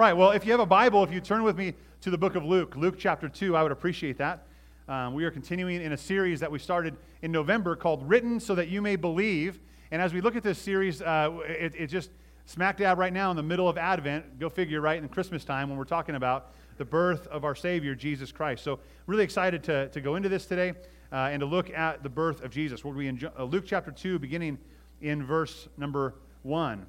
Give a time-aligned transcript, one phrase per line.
[0.00, 0.14] right.
[0.14, 2.42] Well, if you have a Bible, if you turn with me to the book of
[2.42, 4.46] Luke, Luke chapter 2, I would appreciate that.
[4.88, 8.54] Um, we are continuing in a series that we started in November called Written So
[8.54, 9.60] That You May Believe.
[9.90, 12.08] And as we look at this series, uh, it, it just
[12.46, 15.68] smack dab right now in the middle of Advent, go figure, right, in Christmas time
[15.68, 18.64] when we're talking about the birth of our Savior, Jesus Christ.
[18.64, 20.72] So, really excited to, to go into this today
[21.12, 22.82] uh, and to look at the birth of Jesus.
[22.82, 24.56] We'll be in uh, Luke chapter 2, beginning
[25.02, 26.14] in verse number
[26.44, 26.86] 1.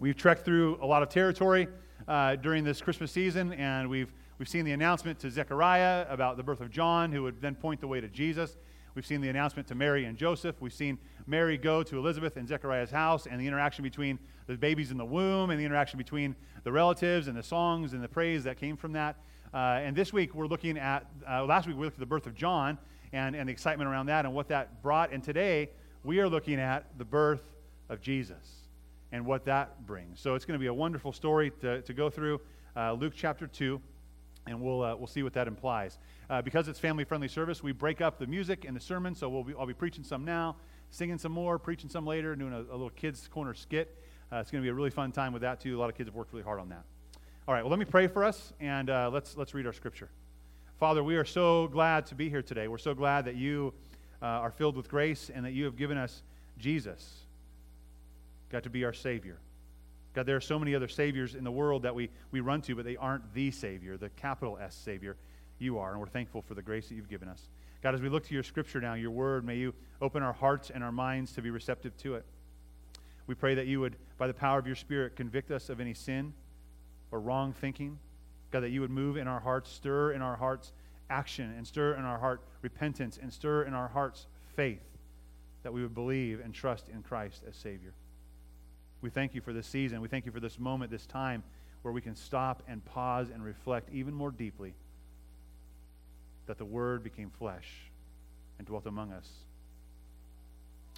[0.00, 1.68] We've trekked through a lot of territory
[2.06, 6.42] uh, during this Christmas season, and we've, we've seen the announcement to Zechariah about the
[6.42, 8.56] birth of John, who would then point the way to Jesus.
[8.94, 10.60] We've seen the announcement to Mary and Joseph.
[10.60, 14.90] We've seen Mary go to Elizabeth and Zechariah's house, and the interaction between the babies
[14.90, 18.44] in the womb, and the interaction between the relatives, and the songs and the praise
[18.44, 19.16] that came from that.
[19.52, 22.26] Uh, and this week we're looking at, uh, last week we looked at the birth
[22.26, 22.76] of John
[23.12, 25.12] and, and the excitement around that and what that brought.
[25.12, 25.70] And today
[26.02, 27.42] we are looking at the birth
[27.88, 28.63] of Jesus
[29.14, 30.18] and what that brings.
[30.18, 32.40] So it's going to be a wonderful story to, to go through
[32.76, 33.80] uh, Luke chapter 2,
[34.48, 36.00] and we'll, uh, we'll see what that implies.
[36.28, 39.28] Uh, because it's family friendly service, we break up the music and the sermon, so
[39.28, 40.56] we'll be, I'll be preaching some now,
[40.90, 43.96] singing some more, preaching some later, doing a, a little kids' corner skit.
[44.32, 45.78] Uh, it's going to be a really fun time with that, too.
[45.78, 46.82] A lot of kids have worked really hard on that.
[47.46, 50.10] All right, well, let me pray for us, and uh, let's, let's read our scripture.
[50.80, 52.66] Father, we are so glad to be here today.
[52.66, 53.74] We're so glad that you
[54.20, 56.24] uh, are filled with grace and that you have given us
[56.58, 57.23] Jesus
[58.54, 59.40] God, to be our Savior.
[60.14, 62.76] God, there are so many other Saviors in the world that we, we run to,
[62.76, 65.16] but they aren't the Savior, the capital S Savior.
[65.58, 67.48] You are, and we're thankful for the grace that you've given us.
[67.82, 70.70] God, as we look to your Scripture now, your Word, may you open our hearts
[70.70, 72.24] and our minds to be receptive to it.
[73.26, 75.92] We pray that you would, by the power of your Spirit, convict us of any
[75.92, 76.32] sin
[77.10, 77.98] or wrong thinking.
[78.52, 80.72] God, that you would move in our hearts, stir in our hearts
[81.10, 84.84] action, and stir in our heart repentance, and stir in our hearts faith,
[85.64, 87.94] that we would believe and trust in Christ as Savior.
[89.04, 90.00] We thank you for this season.
[90.00, 91.42] We thank you for this moment, this time
[91.82, 94.72] where we can stop and pause and reflect even more deeply
[96.46, 97.68] that the Word became flesh
[98.56, 99.28] and dwelt among us.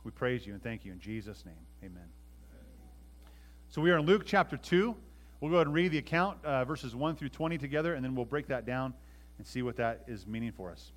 [0.05, 1.57] We praise you and thank you in Jesus' name.
[1.83, 2.07] Amen.
[3.71, 4.95] So we are in Luke chapter 2.
[5.41, 8.15] We'll go ahead and read the account, uh, verses 1 through 20 together, and then
[8.15, 8.95] we'll break that down
[9.39, 10.93] and see what that is meaning for us.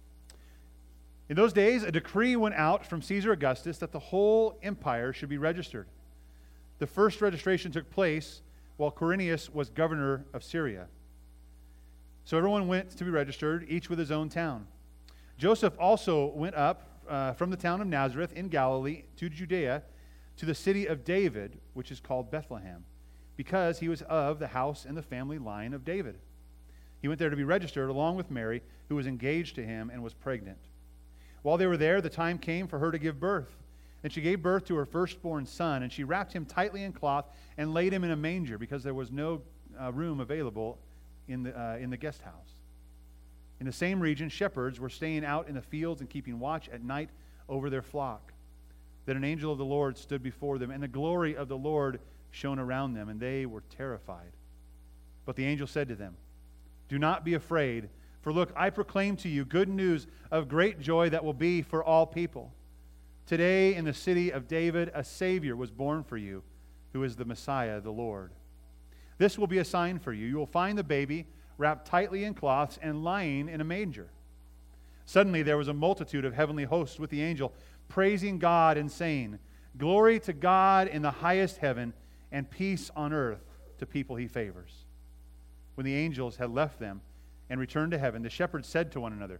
[1.27, 5.29] In those days, a decree went out from Caesar Augustus that the whole empire should
[5.29, 5.87] be registered.
[6.79, 8.41] The first registration took place
[8.77, 10.87] while Quirinius was governor of Syria.
[12.23, 14.67] So everyone went to be registered, each with his own town.
[15.37, 19.83] Joseph also went up uh, from the town of Nazareth in Galilee to Judea
[20.37, 22.85] to the city of David, which is called Bethlehem,
[23.35, 26.17] because he was of the house and the family line of David.
[27.01, 30.01] He went there to be registered along with Mary, who was engaged to him and
[30.03, 30.59] was pregnant.
[31.41, 33.55] While they were there, the time came for her to give birth.
[34.03, 37.25] And she gave birth to her firstborn son, and she wrapped him tightly in cloth
[37.57, 39.41] and laid him in a manger because there was no
[39.79, 40.79] uh, room available
[41.27, 42.53] in the, uh, in the guest house.
[43.59, 46.81] In the same region, shepherds were staying out in the fields and keeping watch at
[46.81, 47.09] night
[47.49, 48.31] over their flock.
[49.05, 51.99] Then an angel of the Lord stood before them, and the glory of the Lord
[52.31, 54.31] shone around them, and they were terrified.
[55.25, 56.15] But the angel said to them,
[56.87, 57.89] Do not be afraid,
[58.21, 61.83] for look, I proclaim to you good news of great joy that will be for
[61.83, 62.53] all people.
[63.29, 66.41] Today, in the city of David, a Savior was born for you,
[66.93, 68.31] who is the Messiah, the Lord.
[69.19, 70.25] This will be a sign for you.
[70.25, 71.27] You will find the baby
[71.59, 74.09] wrapped tightly in cloths and lying in a manger.
[75.05, 77.53] Suddenly, there was a multitude of heavenly hosts with the angel,
[77.87, 79.37] praising God and saying,
[79.77, 81.93] Glory to God in the highest heaven,
[82.31, 83.45] and peace on earth
[83.77, 84.85] to people he favors.
[85.75, 87.01] When the angels had left them
[87.47, 89.39] and returned to heaven, the shepherds said to one another,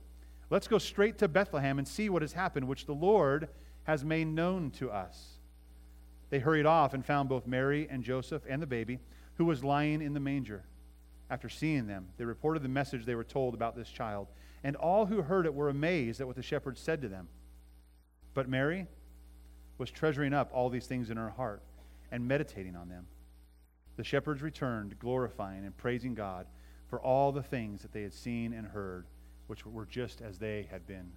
[0.51, 3.49] Let's go straight to Bethlehem and see what has happened, which the Lord
[3.89, 5.39] has made known to us.
[6.29, 8.99] They hurried off and found both Mary and Joseph and the baby,
[9.33, 10.63] who was lying in the manger.
[11.27, 14.27] After seeing them, they reported the message they were told about this child,
[14.63, 17.29] and all who heard it were amazed at what the shepherds said to them.
[18.35, 18.85] But Mary
[19.79, 21.63] was treasuring up all these things in her heart
[22.11, 23.07] and meditating on them.
[23.97, 26.45] The shepherds returned, glorifying and praising God
[26.91, 29.07] for all the things that they had seen and heard,
[29.47, 31.11] which were just as they had been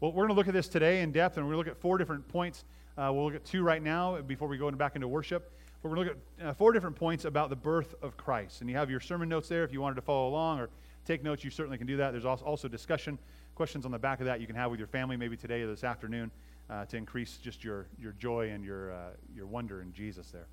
[0.00, 1.76] well, we're going to look at this today in depth, and we're going to look
[1.76, 2.64] at four different points.
[2.96, 5.52] Uh, we'll look at two right now before we go back into worship.
[5.82, 8.62] But we're going to look at uh, four different points about the birth of Christ.
[8.62, 10.70] And you have your sermon notes there if you wanted to follow along or
[11.04, 12.12] take notes, you certainly can do that.
[12.12, 13.18] There's also discussion
[13.54, 15.66] questions on the back of that you can have with your family maybe today or
[15.66, 16.30] this afternoon
[16.70, 18.96] uh, to increase just your, your joy and your, uh,
[19.34, 20.46] your wonder in Jesus there.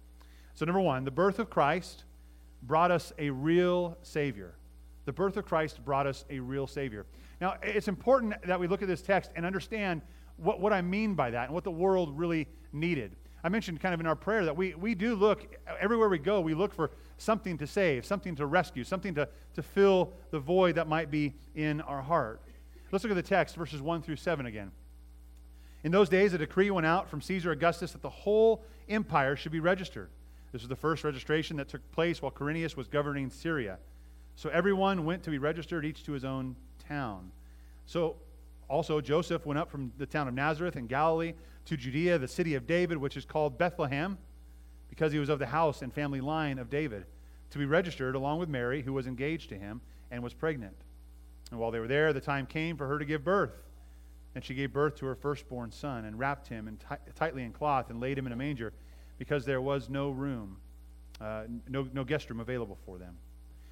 [0.56, 2.04] So, number one, the birth of Christ
[2.64, 4.56] brought us a real Savior.
[5.06, 7.06] The birth of Christ brought us a real Savior.
[7.40, 10.02] Now, it's important that we look at this text and understand
[10.38, 13.16] what, what I mean by that and what the world really needed.
[13.44, 16.42] I mentioned kind of in our prayer that we, we do look, everywhere we go,
[16.42, 20.76] we look for something to save, something to rescue, something to, to fill the void
[20.76, 22.42] that might be in our heart.
[22.92, 24.72] Let's look at the text, verses 1 through 7 again.
[25.84, 29.52] In those days, a decree went out from Caesar Augustus that the whole empire should
[29.52, 30.10] be registered.
[30.52, 33.78] This was the first registration that took place while Quirinius was governing Syria.
[34.36, 36.56] So everyone went to be registered, each to his own
[36.88, 37.32] town.
[37.86, 38.16] So
[38.70, 41.34] also Joseph went up from the town of Nazareth in Galilee
[41.66, 44.18] to Judea, the city of David, which is called Bethlehem,
[44.90, 47.06] because he was of the house and family line of David,
[47.52, 49.82] to be registered along with Mary, who was engaged to him
[50.12, 50.76] and was pregnant.
[51.52, 53.52] And while they were there, the time came for her to give birth.
[54.36, 57.52] And she gave birth to her firstborn son and wrapped him in t- tightly in
[57.52, 58.74] cloth and laid him in a manger
[59.18, 60.58] because there was no room,
[61.20, 63.18] uh, no, no guest room available for them.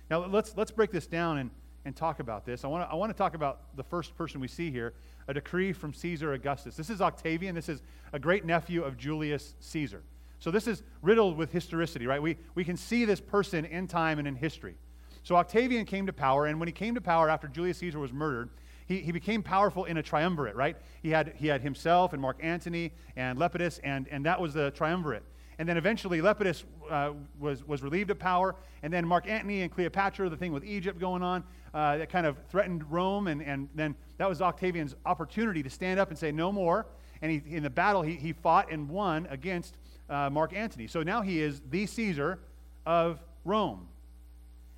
[0.10, 1.52] Now, let's, let's break this down and,
[1.86, 2.66] and talk about this.
[2.66, 4.94] I want to I wanna talk about the first person we see here
[5.28, 6.76] a decree from Caesar Augustus.
[6.76, 7.56] This is Octavian.
[7.56, 7.82] This is
[8.14, 10.04] a great nephew of Julius Caesar.
[10.40, 12.22] So this is riddled with historicity, right?
[12.22, 14.76] We, we can see this person in time and in history.
[15.24, 18.14] So Octavian came to power, and when he came to power after Julius Caesar was
[18.14, 18.50] murdered,
[18.86, 20.78] he, he became powerful in a triumvirate, right?
[21.02, 24.70] He had, he had himself and Mark Antony and Lepidus, and, and that was the
[24.72, 25.24] triumvirate.
[25.58, 28.56] And then eventually Lepidus uh, was, was relieved of power.
[28.84, 31.44] And then Mark Antony and Cleopatra, the thing with Egypt going on,
[31.74, 33.28] uh, that kind of threatened Rome.
[33.28, 36.86] And, and then that was Octavian's opportunity to stand up and say, no more.
[37.22, 39.78] And he, in the battle, he, he fought and won against
[40.10, 40.88] uh, Mark Antony.
[40.88, 42.40] So now he is the Caesar
[42.86, 43.88] of Rome.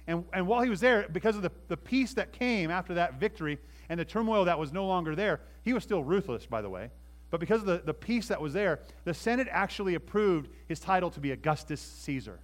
[0.07, 3.19] And, and while he was there, because of the, the peace that came after that
[3.19, 3.57] victory
[3.89, 6.89] and the turmoil that was no longer there, he was still ruthless, by the way.
[7.29, 11.09] But because of the, the peace that was there, the Senate actually approved his title
[11.11, 12.39] to be Augustus Caesar.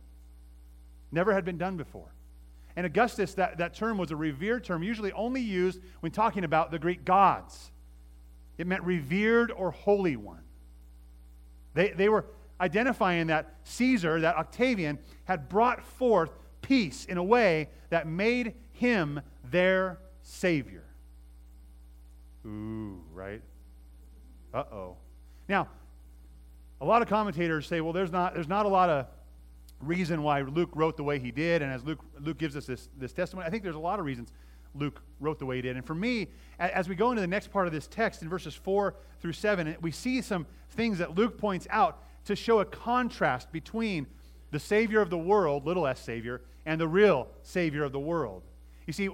[1.11, 2.13] Never had been done before.
[2.75, 6.71] And Augustus, that, that term was a revered term, usually only used when talking about
[6.71, 7.71] the Greek gods.
[8.57, 10.41] It meant revered or holy one.
[11.75, 12.25] They, they were
[12.59, 16.31] identifying that Caesar, that Octavian, had brought forth
[16.61, 19.21] peace in a way that made him
[19.51, 20.85] their Savior.
[22.45, 23.41] Ooh, right?
[24.53, 24.97] Uh oh.
[25.49, 25.67] Now,
[26.79, 29.07] a lot of commentators say, well, there's not, there's not a lot of
[29.81, 31.61] reason why Luke wrote the way he did.
[31.61, 34.05] And as Luke, Luke gives us this, this testimony, I think there's a lot of
[34.05, 34.31] reasons
[34.75, 35.75] Luke wrote the way he did.
[35.75, 36.27] And for me,
[36.59, 39.77] as we go into the next part of this text in verses 4 through 7,
[39.81, 44.07] we see some things that Luke points out to show a contrast between
[44.51, 48.43] the Savior of the world, little s Savior, and the real Savior of the world.
[48.87, 49.09] You see,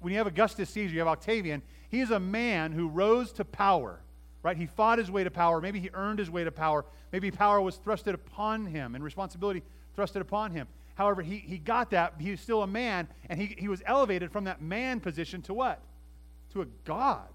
[0.00, 3.44] when you have Augustus Caesar, you have Octavian, he is a man who rose to
[3.44, 4.00] power
[4.44, 4.56] right?
[4.56, 5.60] He fought his way to power.
[5.60, 6.84] Maybe he earned his way to power.
[7.10, 9.62] Maybe power was thrusted upon him and responsibility
[9.96, 10.68] thrusted upon him.
[10.96, 12.14] However, he, he got that.
[12.20, 15.54] He was still a man, and he, he was elevated from that man position to
[15.54, 15.80] what?
[16.52, 17.26] To a God.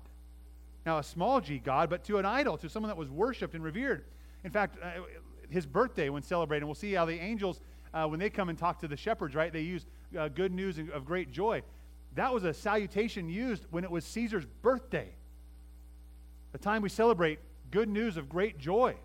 [0.85, 3.63] Now, a small g God, but to an idol, to someone that was worshiped and
[3.63, 4.05] revered.
[4.43, 5.01] In fact, uh,
[5.49, 7.59] his birthday, when celebrated, we'll see how the angels,
[7.93, 9.85] uh, when they come and talk to the shepherds, right, they use
[10.17, 11.63] uh, good news of great joy.
[12.15, 15.09] That was a salutation used when it was Caesar's birthday
[16.53, 17.39] a time we celebrate
[17.71, 18.95] good news of great joy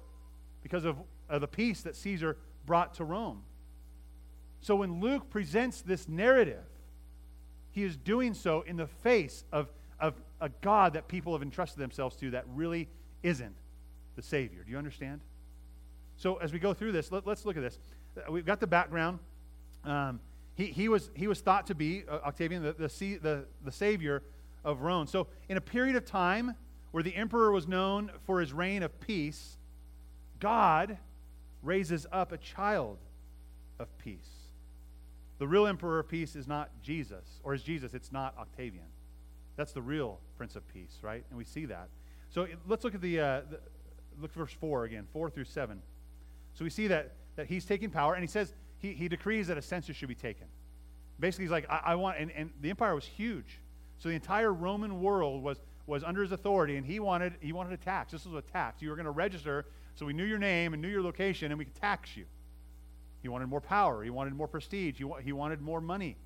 [0.63, 0.97] because of,
[1.29, 2.37] of the peace that Caesar
[2.67, 3.43] brought to Rome.
[4.61, 6.65] So when Luke presents this narrative,
[7.73, 9.69] he is doing so in the face of,
[10.01, 12.89] of a God that people have entrusted themselves to that really
[13.23, 13.55] isn't
[14.17, 14.63] the Savior.
[14.65, 15.21] Do you understand?
[16.17, 17.79] So as we go through this, let, us look at this.
[18.17, 19.19] Uh, we've got the background.
[19.85, 20.21] Um,
[20.55, 24.23] he, he, was, he was thought to be, uh, Octavian, the, the, the, the Savior
[24.65, 25.07] of Rome.
[25.07, 26.55] So in a period of time
[26.95, 29.59] where the emperor was known for his reign of peace,
[30.39, 30.97] God
[31.61, 32.99] raises up a child
[33.81, 34.31] of peace.
[35.39, 38.85] The real emperor of peace is not Jesus, or is Jesus, it's not Octavian.
[39.57, 41.25] That's the real Prince of Peace, right?
[41.31, 41.89] And we see that.
[42.31, 43.59] So let's look at the, uh, the
[44.21, 45.83] Luke verse 4 again, 4 through 7.
[46.53, 49.59] So we see that, that he's taking power, and he says, he, he decrees that
[49.59, 50.47] a census should be taken.
[51.19, 53.59] Basically, he's like, I, I want, and, and the empire was huge.
[53.99, 57.73] So the entire Roman world was was under his authority, and he wanted, he wanted
[57.73, 58.13] a tax.
[58.13, 58.81] This was a tax.
[58.81, 61.59] You were going to register so we knew your name and knew your location, and
[61.59, 62.25] we could tax you.
[63.23, 64.03] He wanted more power.
[64.03, 64.99] He wanted more prestige.
[64.99, 66.17] He, wa- he wanted more money.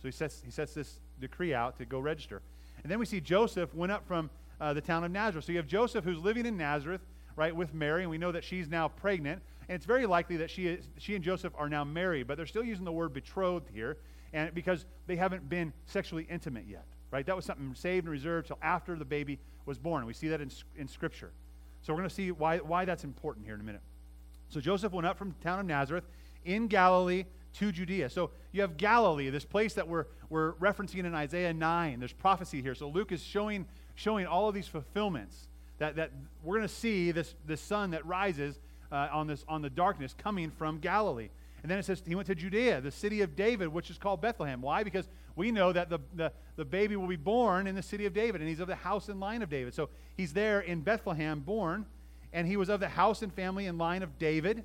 [0.00, 2.42] So he sets, he sets this decree out to go register.
[2.82, 4.30] And then we see Joseph went up from
[4.60, 5.44] uh, the town of Nazareth.
[5.44, 7.02] So you have Joseph who's living in Nazareth,
[7.36, 9.42] right, with Mary, and we know that she's now pregnant.
[9.68, 12.46] And it's very likely that she, is, she and Joseph are now married, but they're
[12.46, 13.98] still using the word betrothed here
[14.32, 17.24] and because they haven't been sexually intimate yet right?
[17.26, 20.04] That was something saved and reserved till after the baby was born.
[20.06, 21.30] We see that in, in Scripture.
[21.82, 23.82] So we're going to see why, why that's important here in a minute.
[24.48, 26.04] So Joseph went up from the town of Nazareth
[26.44, 28.08] in Galilee to Judea.
[28.08, 31.98] So you have Galilee, this place that we're, we're referencing in Isaiah 9.
[31.98, 32.74] There's prophecy here.
[32.74, 36.10] So Luke is showing, showing all of these fulfillments that, that
[36.42, 38.58] we're going to see this, this sun that rises
[38.90, 41.28] uh, on, this, on the darkness coming from Galilee.
[41.62, 44.20] And then it says he went to Judea, the city of David, which is called
[44.20, 44.60] Bethlehem.
[44.60, 44.82] Why?
[44.82, 48.12] Because we know that the, the, the baby will be born in the city of
[48.12, 49.72] David, and he's of the house and line of David.
[49.72, 51.86] So he's there in Bethlehem, born,
[52.32, 54.56] and he was of the house and family and line of David.
[54.56, 54.64] And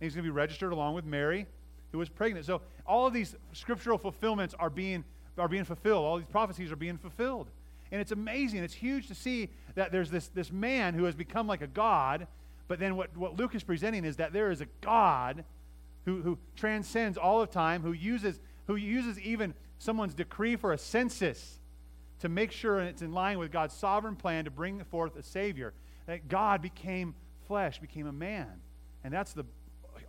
[0.00, 1.46] he's going to be registered along with Mary,
[1.92, 2.44] who was pregnant.
[2.44, 5.04] So all of these scriptural fulfillments are being,
[5.38, 6.04] are being fulfilled.
[6.04, 7.48] All these prophecies are being fulfilled.
[7.92, 8.64] And it's amazing.
[8.64, 12.26] It's huge to see that there's this, this man who has become like a God,
[12.66, 15.44] but then what, what Luke is presenting is that there is a God
[16.06, 20.78] who, who transcends all of time, who uses, who uses even someone's decree for a
[20.78, 21.58] census
[22.20, 25.74] to make sure it's in line with God's sovereign plan to bring forth a Savior.
[26.06, 27.14] That God became
[27.46, 28.46] flesh, became a man.
[29.04, 29.44] And that's the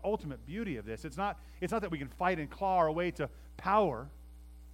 [0.04, 1.04] ultimate beauty of this.
[1.04, 3.28] It's not, it's not that we can fight and claw our way to
[3.58, 4.08] power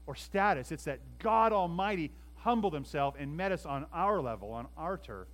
[0.06, 4.68] or status, it's that God Almighty humbled himself and met us on our level, on
[4.78, 5.30] our turf,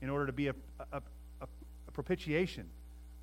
[0.00, 0.54] in order to be a,
[0.92, 1.02] a,
[1.40, 1.46] a,
[1.88, 2.66] a propitiation,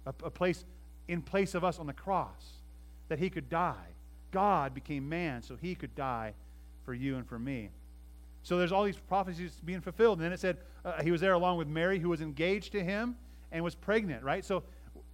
[0.06, 0.66] a, a place
[1.08, 2.62] in place of us on the cross,
[3.10, 3.88] that he could die.
[4.32, 6.34] God became man so he could die
[6.86, 7.70] for you and for me.
[8.44, 10.18] So there's all these prophecies being fulfilled.
[10.18, 12.84] And then it said uh, he was there along with Mary, who was engaged to
[12.84, 13.16] him
[13.52, 14.44] and was pregnant, right?
[14.44, 14.64] So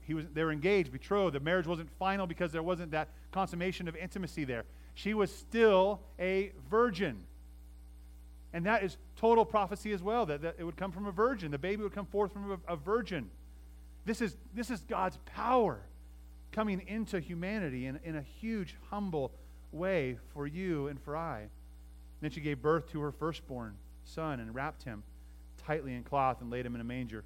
[0.01, 1.35] he was, they were engaged, betrothed.
[1.35, 4.63] The marriage wasn't final because there wasn't that consummation of intimacy there.
[4.93, 7.23] She was still a virgin.
[8.53, 11.51] And that is total prophecy as well, that, that it would come from a virgin.
[11.51, 13.29] The baby would come forth from a, a virgin.
[14.07, 15.81] This is, this is God's power
[16.53, 19.33] coming into humanity in, in a huge, humble
[19.73, 21.39] way for you and for I.
[21.41, 21.49] And
[22.21, 25.03] then she gave birth to her firstborn son and wrapped him
[25.65, 27.25] tightly in cloth and laid him in a manger.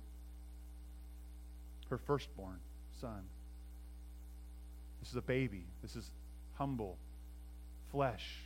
[1.91, 2.57] Her firstborn
[2.99, 3.21] son.
[5.01, 5.65] This is a baby.
[5.83, 6.09] This is
[6.55, 6.97] humble,
[7.91, 8.37] flesh,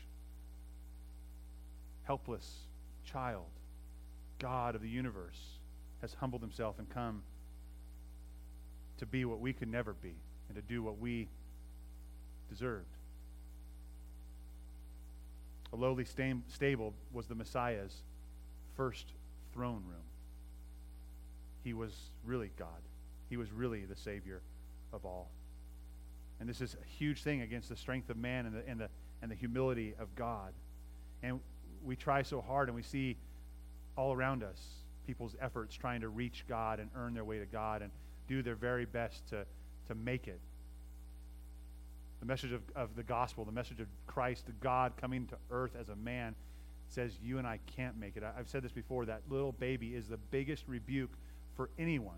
[2.04, 2.54] helpless
[3.06, 3.46] child.
[4.40, 5.40] God of the universe
[6.02, 7.24] has humbled himself and come
[8.98, 10.16] to be what we could never be
[10.48, 11.28] and to do what we
[12.50, 12.86] deserved.
[15.74, 18.04] A lowly stable was the Messiah's
[18.78, 19.08] first
[19.54, 20.04] throne room.
[21.64, 21.92] He was
[22.24, 22.68] really God.
[23.30, 24.42] He was really the Savior
[24.94, 25.30] of all.
[26.40, 28.90] And this is a huge thing against the strength of man and the, and the,
[29.22, 30.54] and the humility of God.
[31.24, 31.40] And
[31.84, 33.18] we try so hard and we see
[33.98, 34.60] all around us
[35.06, 37.92] people's efforts trying to reach God and earn their way to God and
[38.28, 39.46] do their very best to,
[39.88, 40.40] to make it.
[42.20, 45.90] The message of, of the gospel, the message of Christ, God coming to earth as
[45.90, 46.36] a man,
[46.90, 48.24] says you and I can't make it.
[48.24, 51.12] I, I've said this before that little baby is the biggest rebuke
[51.56, 52.18] for anyone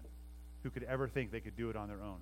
[0.63, 2.19] who could ever think they could do it on their own.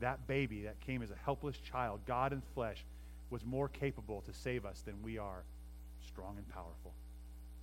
[0.00, 2.84] That baby that came as a helpless child, God in flesh,
[3.30, 5.42] was more capable to save us than we are,
[6.06, 6.92] strong and powerful.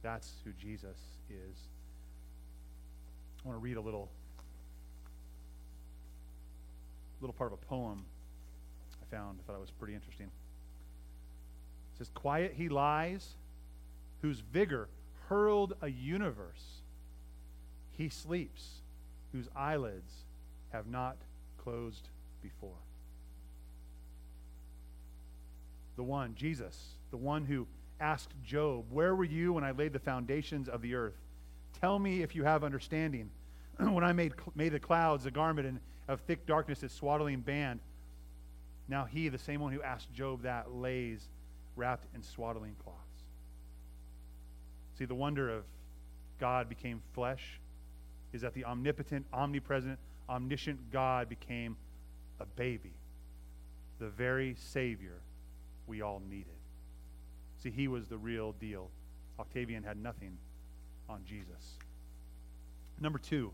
[0.04, 0.98] That's who Jesus
[1.30, 1.58] is.
[3.44, 4.10] I want to read a little
[7.22, 8.06] little part of a poem
[9.02, 9.40] I found.
[9.40, 10.28] I thought it was pretty interesting.
[10.28, 13.36] It says, Quiet he lies,
[14.22, 14.90] whose vigor
[15.30, 16.82] hurled a universe.
[17.98, 18.82] He sleeps,
[19.32, 20.12] whose eyelids
[20.72, 21.18] have not
[21.58, 22.10] closed
[22.42, 22.78] before.
[25.96, 26.78] The one, Jesus,
[27.12, 27.68] the one who
[28.00, 31.16] asked Job, Where were you when I laid the foundations of the earth?
[31.80, 33.30] Tell me if you have understanding.
[33.80, 37.80] when I made, made the clouds a garment and of thick darkness its swaddling band.
[38.88, 41.28] Now he, the same one who asked Job that, lays
[41.76, 43.00] wrapped in swaddling cloths.
[44.98, 45.64] See, the wonder of
[46.40, 47.60] God became flesh
[48.34, 49.98] is that the omnipotent, omnipresent,
[50.30, 51.76] omniscient God became
[52.40, 52.94] a baby,
[54.00, 55.20] the very Savior
[55.88, 56.48] we all needed.
[57.62, 58.90] See, he was the real deal.
[59.40, 60.38] Octavian had nothing
[61.10, 61.78] on Jesus.
[63.00, 63.52] Number two,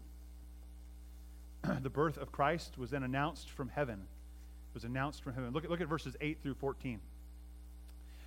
[1.82, 4.00] the birth of Christ was then announced from heaven.
[4.00, 5.51] It was announced from heaven.
[5.51, 7.00] Look at, look at verses 8 through 14.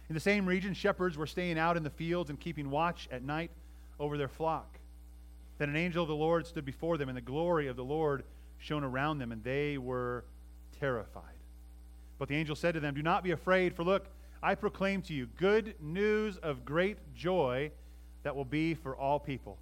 [0.08, 3.22] In the same region, shepherds were staying out in the fields and keeping watch at
[3.22, 3.50] night
[3.98, 4.78] over their flock.
[5.58, 8.24] Then an angel of the Lord stood before them, and the glory of the Lord
[8.58, 10.24] shone around them, and they were
[10.78, 11.22] terrified.
[12.18, 14.06] But the angel said to them, Do not be afraid, for look,
[14.42, 17.70] I proclaim to you good news of great joy
[18.24, 19.58] that will be for all people.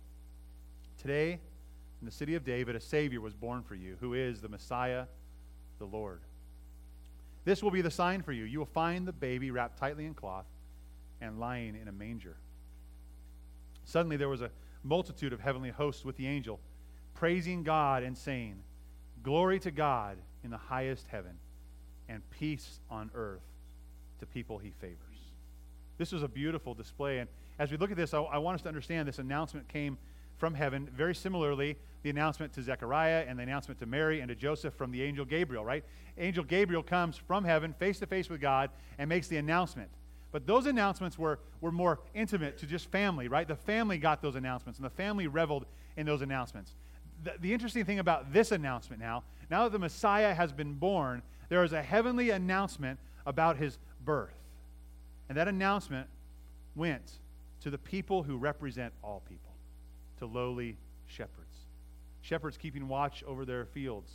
[1.00, 1.38] Today,
[2.02, 5.04] in the city of David, a Savior was born for you, who is the Messiah,
[5.78, 6.20] the Lord.
[7.44, 8.42] This will be the sign for you.
[8.42, 10.46] You will find the baby wrapped tightly in cloth
[11.20, 12.36] and lying in a manger.
[13.84, 14.50] Suddenly there was a
[14.82, 16.58] multitude of heavenly hosts with the angel,
[17.14, 18.56] praising God and saying,
[19.22, 21.38] Glory to God in the highest heaven,
[22.08, 23.44] and peace on earth
[24.18, 24.98] to people he favors.
[25.98, 27.20] This was a beautiful display.
[27.20, 27.28] And
[27.60, 29.98] as we look at this, I, I want us to understand this announcement came
[30.36, 30.88] from heaven.
[30.92, 34.90] Very similarly, the announcement to Zechariah and the announcement to Mary and to Joseph from
[34.90, 35.84] the angel Gabriel, right?
[36.18, 39.88] Angel Gabriel comes from heaven face to face with God and makes the announcement.
[40.32, 43.46] But those announcements were, were more intimate to just family, right?
[43.46, 45.66] The family got those announcements, and the family reveled
[45.96, 46.74] in those announcements.
[47.22, 51.22] The, the interesting thing about this announcement now, now that the Messiah has been born,
[51.50, 54.34] there is a heavenly announcement about his birth.
[55.28, 56.08] And that announcement
[56.74, 57.12] went
[57.60, 59.52] to the people who represent all people,
[60.18, 61.41] to lowly shepherds.
[62.22, 64.12] Shepherds keeping watch over their fields.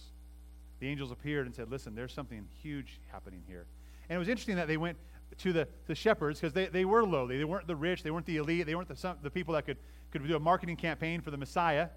[0.80, 3.66] The angels appeared and said, Listen, there's something huge happening here.
[4.10, 4.98] And it was interesting that they went
[5.40, 7.38] to the, the shepherds because they, they were lowly.
[7.38, 9.66] They weren't the rich, they weren't the elite, they weren't the, some, the people that
[9.66, 9.78] could,
[10.12, 11.90] could do a marketing campaign for the Messiah,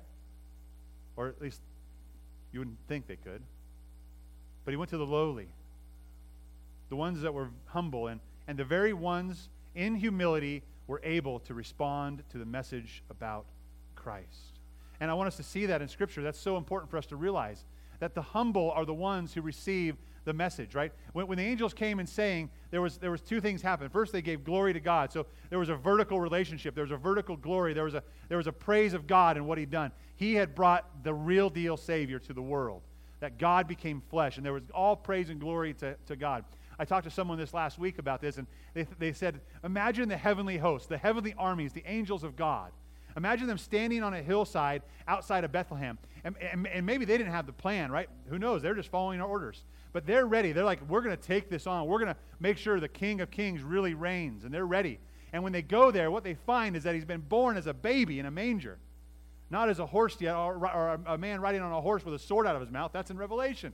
[1.16, 1.60] or at least
[2.52, 3.42] you wouldn't think they could.
[4.64, 5.48] But he went to the lowly,
[6.88, 11.54] the ones that were humble, and, and the very ones in humility were able to
[11.54, 13.46] respond to the message about
[13.94, 14.59] Christ.
[15.00, 16.22] And I want us to see that in Scripture.
[16.22, 17.64] That's so important for us to realize
[18.00, 20.92] that the humble are the ones who receive the message, right?
[21.12, 23.92] When, when the angels came and saying, there was, there was two things happened.
[23.92, 25.12] First, they gave glory to God.
[25.12, 26.74] So there was a vertical relationship.
[26.74, 27.72] There was a vertical glory.
[27.72, 29.92] There was a, there was a praise of God and what he'd done.
[30.16, 32.82] He had brought the real deal Savior to the world,
[33.20, 34.36] that God became flesh.
[34.36, 36.44] And there was all praise and glory to, to God.
[36.78, 40.16] I talked to someone this last week about this, and they, they said, Imagine the
[40.16, 42.72] heavenly host, the heavenly armies, the angels of God.
[43.16, 45.98] Imagine them standing on a hillside outside of Bethlehem.
[46.24, 48.08] And, and, and, maybe they didn't have the plan, right?
[48.28, 48.62] Who knows?
[48.62, 49.64] They're just following orders.
[49.92, 50.52] But they're ready.
[50.52, 51.86] They're like, we're going to take this on.
[51.86, 54.44] We're going to make sure the King of Kings really reigns.
[54.44, 54.98] And they're ready.
[55.32, 57.74] And when they go there, what they find is that he's been born as a
[57.74, 58.78] baby in a manger,
[59.48, 62.18] not as a horse yet, or, or a man riding on a horse with a
[62.18, 62.90] sword out of his mouth.
[62.92, 63.72] That's in Revelation.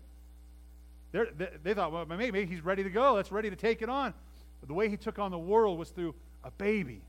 [1.12, 3.16] They're, they, they thought, well, maybe he's ready to go.
[3.16, 4.12] That's ready to take it on.
[4.61, 6.14] But the way he took on the world was through
[6.45, 7.02] a baby.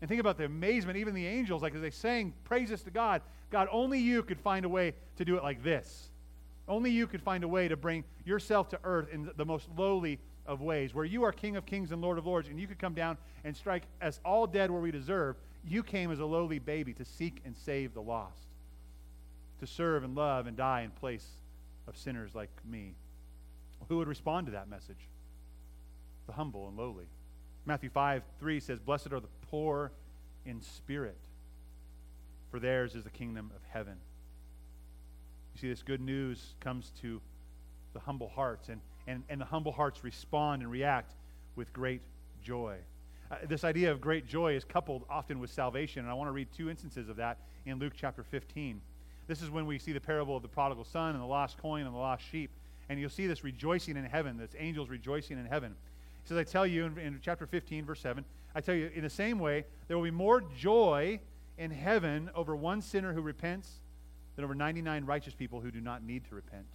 [0.00, 3.22] And think about the amazement, even the angels, like as they sang praises to God,
[3.50, 6.10] God, only you could find a way to do it like this.
[6.68, 10.20] Only you could find a way to bring yourself to earth in the most lowly
[10.46, 12.78] of ways, where you are King of kings and Lord of lords, and you could
[12.78, 15.36] come down and strike us all dead where we deserve.
[15.66, 18.46] You came as a lowly baby to seek and save the lost,
[19.60, 21.26] to serve and love and die in place
[21.86, 22.94] of sinners like me.
[23.88, 25.08] Who would respond to that message?
[26.26, 27.06] The humble and lowly.
[27.66, 29.92] Matthew 5 3 says, Blessed are the poor
[30.44, 31.18] in spirit,
[32.50, 33.96] for theirs is the kingdom of heaven.
[35.54, 37.20] You see, this good news comes to
[37.92, 41.14] the humble hearts, and, and, and the humble hearts respond and react
[41.56, 42.00] with great
[42.42, 42.76] joy.
[43.30, 46.32] Uh, this idea of great joy is coupled often with salvation, and I want to
[46.32, 48.80] read two instances of that in Luke chapter 15.
[49.26, 51.84] This is when we see the parable of the prodigal son and the lost coin
[51.84, 52.50] and the lost sheep.
[52.88, 55.74] And you'll see this rejoicing in heaven, this angels rejoicing in heaven.
[56.28, 58.22] Says, I tell you in, in chapter 15, verse 7,
[58.54, 61.20] I tell you, in the same way, there will be more joy
[61.56, 63.70] in heaven over one sinner who repents
[64.36, 66.66] than over 99 righteous people who do not need to repent.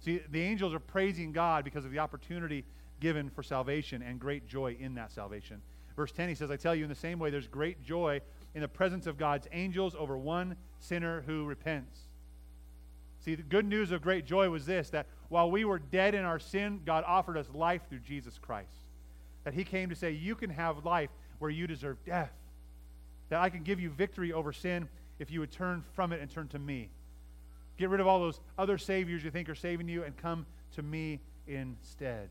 [0.00, 2.66] See, the angels are praising God because of the opportunity
[3.00, 5.62] given for salvation and great joy in that salvation.
[5.96, 8.20] Verse 10, he says, I tell you, in the same way, there's great joy
[8.54, 12.00] in the presence of God's angels over one sinner who repents.
[13.24, 16.24] See, the good news of great joy was this that while we were dead in
[16.24, 18.68] our sin, God offered us life through Jesus Christ.
[19.44, 22.32] That He came to say, You can have life where you deserve death.
[23.30, 26.30] That I can give you victory over sin if you would turn from it and
[26.30, 26.90] turn to me.
[27.78, 30.82] Get rid of all those other saviors you think are saving you and come to
[30.82, 32.28] me instead.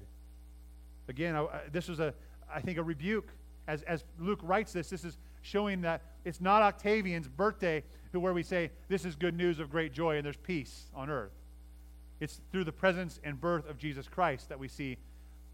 [1.08, 2.14] Again, I, this was a,
[2.54, 3.30] I think, a rebuke.
[3.68, 8.44] As, as Luke writes this, this is showing that it's not Octavian's birthday where we
[8.44, 11.32] say, This is good news of great joy and there's peace on earth.
[12.20, 14.98] It's through the presence and birth of Jesus Christ that we see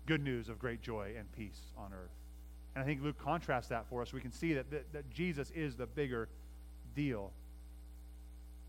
[0.06, 2.12] good news of great joy and peace on earth.
[2.76, 4.14] And I think Luke contrasts that for us.
[4.14, 6.30] We can see that, that, that Jesus is the bigger
[6.96, 7.32] deal.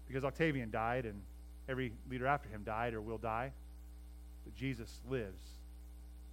[0.07, 1.23] Because Octavian died, and
[1.69, 3.53] every leader after him died or will die.
[4.45, 5.43] But Jesus lives.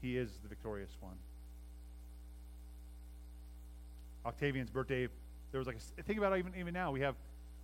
[0.01, 1.15] He is the victorious one.
[4.27, 5.07] Octavian's birthday,
[5.51, 6.91] there was like a, think about it even, even now.
[6.91, 7.15] We have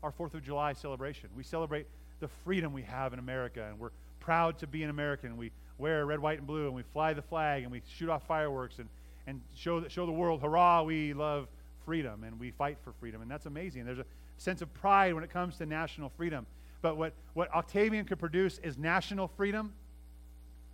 [0.02, 1.30] our 4th of July celebration.
[1.36, 1.88] We celebrate
[2.19, 5.38] the freedom we have in America, and we're proud to be an American.
[5.38, 8.26] We wear red, white, and blue, and we fly the flag, and we shoot off
[8.26, 8.88] fireworks, and,
[9.28, 11.47] and show, show the world, hurrah, we love
[11.86, 13.21] freedom, and we fight for freedom.
[13.21, 13.86] And that's amazing.
[13.86, 14.06] There's a
[14.38, 16.45] sense of pride when it comes to national freedom.
[16.82, 19.73] But what, what Octavian could produce is national freedom.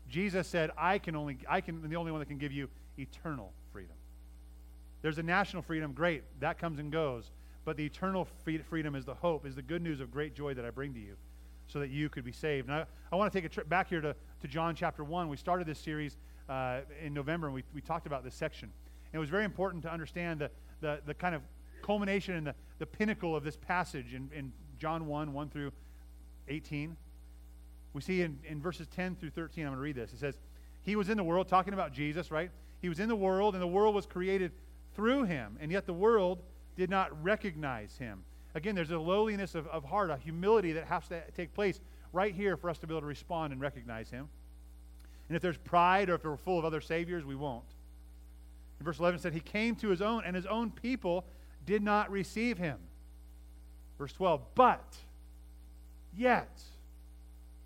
[0.10, 2.68] Jesus said, I can only, I can, I'm the only one that can give you
[2.98, 3.52] eternal.
[5.02, 7.32] There's a national freedom, great, that comes and goes.
[7.66, 10.66] But the eternal freedom is the hope, is the good news of great joy that
[10.66, 11.16] I bring to you
[11.68, 12.68] so that you could be saved.
[12.68, 15.30] And I, I want to take a trip back here to, to John chapter 1.
[15.30, 16.18] We started this series
[16.50, 18.72] uh, in November, and we, we talked about this section.
[19.12, 21.44] And it was very important to understand the, the, the kind of
[21.84, 25.72] culmination and the, the pinnacle of this passage in, in John 1, 1 through
[26.48, 26.98] 18.
[27.94, 30.14] We see in, in verses 10 through 13, I'm going to read this.
[30.14, 30.40] It says,
[30.82, 32.50] He was in the world, talking about Jesus, right?
[32.82, 34.52] He was in the world, and the world was created
[35.00, 36.44] through him, and yet the world
[36.76, 38.22] did not recognize him.
[38.54, 41.80] Again, there's a lowliness of, of heart, a humility that has to take place
[42.12, 44.28] right here for us to be able to respond and recognize him.
[45.30, 47.64] And if there's pride or if we're full of other saviors, we won't.
[48.82, 51.24] In verse 11 said, He came to his own, and his own people
[51.66, 52.78] did not receive him.
[53.98, 54.98] Verse 12, but,
[56.14, 56.60] yet,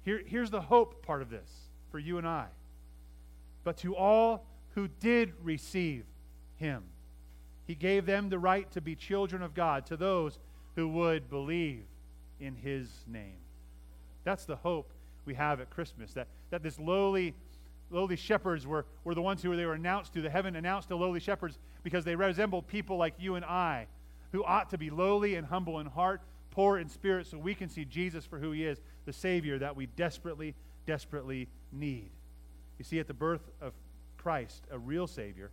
[0.06, 1.50] here, here's the hope part of this
[1.90, 2.46] for you and I.
[3.64, 6.06] But to all who did receive
[6.58, 6.84] him,
[7.66, 10.38] he gave them the right to be children of God, to those
[10.76, 11.84] who would believe
[12.40, 13.38] in his name.
[14.24, 14.92] That's the hope
[15.26, 17.34] we have at Christmas, that, that this lowly,
[17.90, 20.22] lowly shepherds were, were the ones who they were announced to.
[20.22, 23.88] The heaven announced to lowly shepherds because they resembled people like you and I,
[24.32, 26.22] who ought to be lowly and humble in heart,
[26.52, 29.76] poor in spirit, so we can see Jesus for who he is, the Savior that
[29.76, 30.54] we desperately,
[30.86, 32.10] desperately need.
[32.78, 33.74] You see, at the birth of
[34.18, 35.52] Christ, a real Savior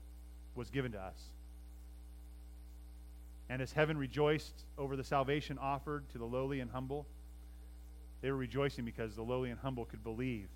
[0.55, 1.21] was given to us.
[3.51, 7.05] And as heaven rejoiced over the salvation offered to the lowly and humble,
[8.23, 10.49] they were rejoicing because the lowly and humble could believe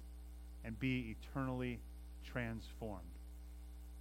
[0.64, 1.80] and be eternally
[2.24, 3.02] transformed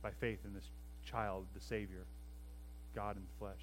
[0.03, 0.69] by faith in this
[1.03, 2.06] child, the Savior,
[2.93, 3.62] God in the flesh.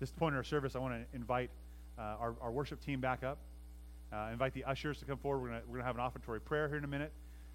[0.00, 1.50] This point in our service, I want to invite
[1.96, 3.38] uh, our, our worship team back up.
[4.12, 5.42] Uh, invite the ushers to come forward.
[5.42, 7.12] We're going we're to have an offertory prayer here in a minute.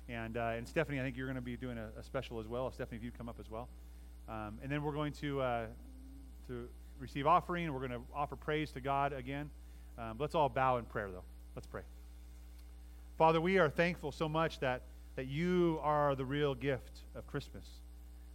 [0.08, 2.48] And, uh, and Stephanie, I think you're going to be doing a, a, special as
[2.48, 2.72] well.
[2.72, 3.68] Stephanie, if you'd come up as well.
[4.30, 5.66] Um, and then we're going to, uh,
[6.48, 6.68] to
[7.00, 7.72] receive offering.
[7.72, 9.50] We're going to offer praise to God again.
[9.98, 11.24] Um, let's all bow in prayer, though.
[11.56, 11.82] Let's pray.
[13.18, 14.82] Father, we are thankful so much that,
[15.16, 17.66] that you are the real gift of Christmas,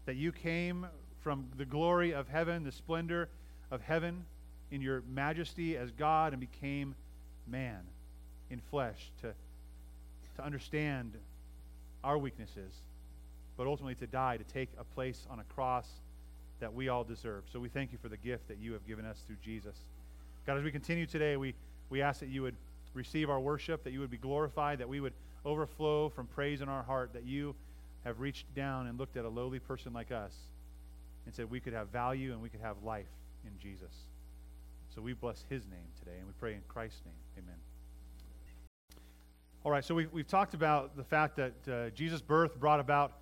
[0.07, 0.87] that you came
[1.21, 3.29] from the glory of heaven, the splendor
[3.71, 4.25] of heaven,
[4.73, 6.95] in your majesty as God, and became
[7.47, 7.81] man
[8.51, 9.33] in flesh to,
[10.37, 11.13] to understand
[12.03, 12.73] our weaknesses
[13.57, 15.87] but ultimately to die, to take a place on a cross
[16.61, 17.45] that we all deserve.
[17.53, 19.77] So we thank you for the gift that you have given us through Jesus.
[20.47, 21.55] God, as we continue today, we,
[21.91, 22.57] we ask that you would
[22.95, 25.13] receive our worship, that you would be glorified, that we would
[25.45, 27.55] overflow from praise in our heart, that you
[28.05, 30.33] have reached down and looked at a lowly person like us
[31.27, 33.07] and said we could have value and we could have life
[33.45, 33.95] in Jesus.
[34.95, 37.45] So we bless his name today, and we pray in Christ's name.
[37.45, 37.57] Amen.
[39.65, 43.13] All right, so we've, we've talked about the fact that uh, Jesus' birth brought about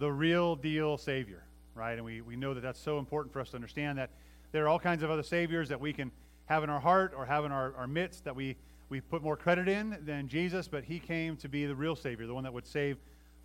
[0.00, 1.92] the real deal Savior, right?
[1.92, 4.08] And we, we know that that's so important for us to understand that
[4.50, 6.10] there are all kinds of other Saviors that we can
[6.46, 8.56] have in our heart or have in our, our midst that we,
[8.88, 12.26] we put more credit in than Jesus, but He came to be the real Savior,
[12.26, 12.96] the one that would save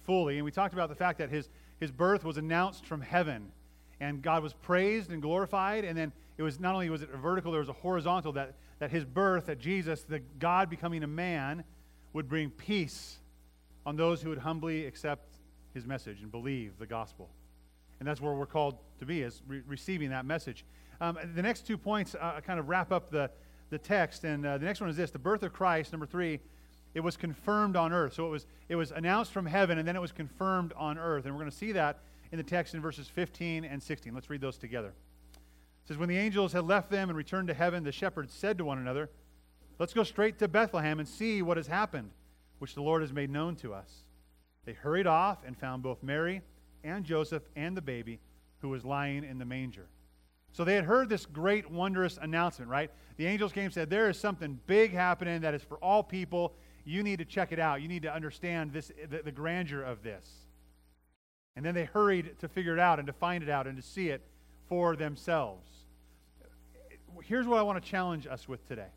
[0.06, 0.38] fully.
[0.38, 1.50] And we talked about the fact that His,
[1.82, 3.52] his birth was announced from heaven,
[4.00, 7.18] and God was praised and glorified, and then it was not only was it a
[7.18, 11.08] vertical, there was a horizontal, that, that His birth, that Jesus, the God becoming a
[11.08, 11.66] man,
[12.14, 13.18] would bring peace
[13.86, 15.35] on those who would humbly accept
[15.76, 17.30] his message and believe the gospel.
[18.00, 20.66] And that's where we're called to be, is re- receiving that message.
[21.00, 23.30] Um, the next two points uh, kind of wrap up the,
[23.70, 24.24] the text.
[24.24, 26.40] And uh, the next one is this the birth of Christ, number three,
[26.94, 28.14] it was confirmed on earth.
[28.14, 31.26] So it was, it was announced from heaven, and then it was confirmed on earth.
[31.26, 32.00] And we're going to see that
[32.32, 34.14] in the text in verses 15 and 16.
[34.14, 34.90] Let's read those together.
[34.90, 38.58] It says, When the angels had left them and returned to heaven, the shepherds said
[38.58, 39.10] to one another,
[39.78, 42.12] Let's go straight to Bethlehem and see what has happened,
[42.60, 44.06] which the Lord has made known to us.
[44.66, 46.42] They hurried off and found both Mary
[46.84, 48.20] and Joseph and the baby
[48.60, 49.88] who was lying in the manger.
[50.52, 52.90] So they had heard this great, wondrous announcement, right?
[53.18, 56.54] The angels came and said, There is something big happening that is for all people.
[56.86, 57.82] You need to check it out.
[57.82, 60.28] You need to understand this, the, the grandeur of this.
[61.56, 63.84] And then they hurried to figure it out and to find it out and to
[63.84, 64.22] see it
[64.68, 65.70] for themselves.
[67.24, 68.90] Here's what I want to challenge us with today.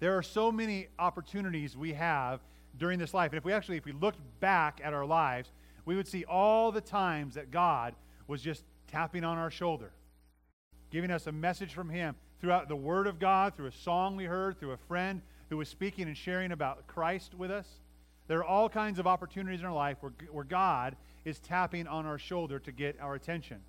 [0.00, 2.40] There are so many opportunities we have
[2.78, 3.32] during this life.
[3.32, 5.50] And if we actually, if we looked back at our lives,
[5.84, 7.94] we would see all the times that God
[8.26, 9.90] was just tapping on our shoulder,
[10.90, 14.24] giving us a message from Him throughout the Word of God, through a song we
[14.24, 17.66] heard, through a friend who was speaking and sharing about Christ with us.
[18.26, 22.06] There are all kinds of opportunities in our life where, where God is tapping on
[22.06, 23.60] our shoulder to get our attention.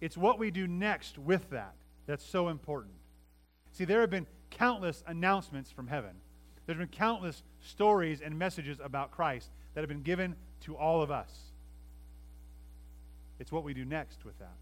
[0.00, 1.74] It's what we do next with that
[2.06, 2.94] that's so important.
[3.72, 6.16] See, there have been countless announcements from heaven.
[6.66, 11.10] There's been countless stories and messages about Christ that have been given to all of
[11.10, 11.30] us.
[13.38, 14.56] It's what we do next with that.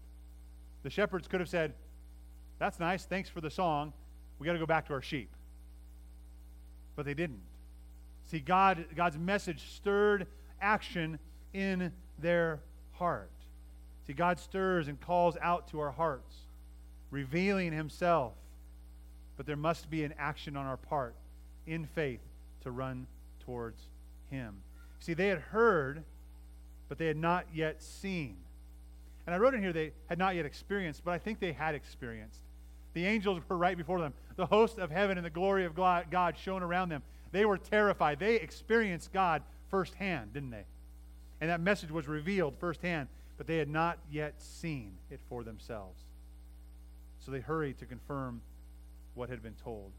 [0.83, 1.73] The shepherds could have said,
[2.59, 3.05] That's nice.
[3.05, 3.93] Thanks for the song.
[4.39, 5.29] We got to go back to our sheep.
[6.95, 7.41] But they didn't.
[8.25, 10.27] See, God, God's message stirred
[10.61, 11.19] action
[11.53, 12.59] in their
[12.93, 13.31] heart.
[14.07, 16.35] See, God stirs and calls out to our hearts
[17.11, 18.33] revealing himself.
[19.37, 21.15] But there must be an action on our part
[21.67, 22.21] in faith
[22.61, 23.07] to run
[23.45, 23.81] towards
[24.29, 24.55] him.
[24.99, 26.03] See, they had heard,
[26.89, 28.37] but they had not yet seen.
[29.25, 31.75] And I wrote in here they had not yet experienced, but I think they had
[31.75, 32.39] experienced.
[32.93, 34.13] The angels were right before them.
[34.35, 37.01] The host of heaven and the glory of God shone around them.
[37.31, 38.19] They were terrified.
[38.19, 40.65] They experienced God firsthand, didn't they?
[41.41, 45.99] And that message was revealed firsthand, but they had not yet seen it for themselves.
[47.19, 48.41] So they hurried to confirm
[49.15, 49.91] what had been told.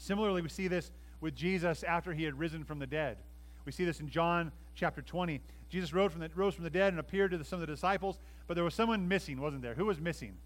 [0.00, 3.18] Similarly, we see this with Jesus after he had risen from the dead.
[3.66, 5.42] We see this in John chapter 20.
[5.68, 7.72] Jesus rose from the, rose from the dead and appeared to the, some of the
[7.72, 9.74] disciples, but there was someone missing, wasn't there?
[9.74, 10.38] Who was missing?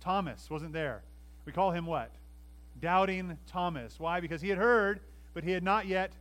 [0.00, 1.02] Thomas wasn't there.
[1.44, 2.12] We call him what?
[2.80, 3.98] Doubting Thomas.
[3.98, 4.20] Why?
[4.20, 5.00] Because he had heard,
[5.34, 6.12] but he had not yet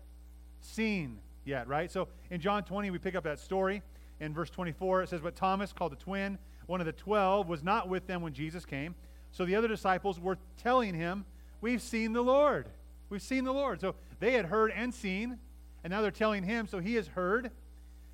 [0.60, 1.92] seen yet, right?
[1.92, 3.84] So in John 20, we pick up that story.
[4.20, 7.64] In verse 24, it says, But Thomas, called the twin, one of the twelve, was
[7.64, 8.96] not with them when Jesus came.
[9.32, 11.26] So the other disciples were telling him,
[11.62, 12.68] We've seen the Lord.
[13.10, 13.80] We've seen the Lord.
[13.80, 15.38] So they had heard and seen,
[15.84, 17.52] and now they're telling him, so he has heard.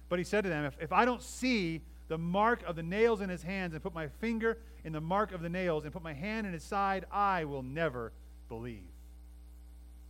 [0.10, 3.22] But he said to them, If, if I don't see the mark of the nails
[3.22, 6.04] in his hands and put my finger in the mark of the nails and put
[6.04, 8.12] my hand in his side, I will never
[8.48, 8.90] believe.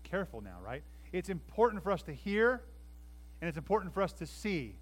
[0.04, 0.84] Careful now, right?
[1.12, 2.62] It's important for us to hear
[3.42, 4.76] and it's important for us to see.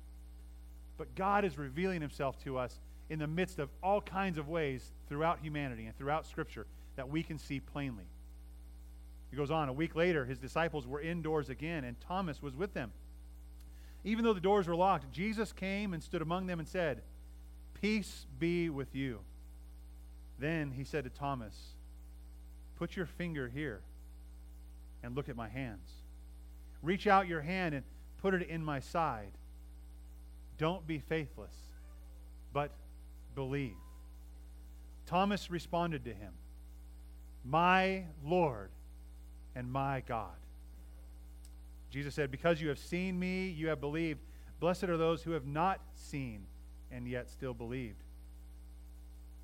[0.98, 4.92] But God is revealing himself to us in the midst of all kinds of ways
[5.08, 6.66] throughout humanity and throughout Scripture
[6.96, 8.06] that we can see plainly.
[9.32, 12.74] He goes on, a week later, his disciples were indoors again, and Thomas was with
[12.74, 12.92] them.
[14.04, 17.02] Even though the doors were locked, Jesus came and stood among them and said,
[17.82, 19.20] Peace be with you.
[20.40, 21.56] Then he said to Thomas,
[22.78, 23.82] Put your finger here
[25.02, 25.90] and look at my hands.
[26.82, 27.84] Reach out your hand and
[28.22, 29.32] put it in my side.
[30.58, 31.56] Don't be faithless,
[32.54, 32.72] but
[33.34, 33.76] believe.
[35.06, 36.34] Thomas responded to him,
[37.44, 38.70] My Lord
[39.56, 40.36] and my God.
[41.90, 44.20] Jesus said, Because you have seen me, you have believed.
[44.60, 46.46] Blessed are those who have not seen
[46.92, 48.04] and yet still believed.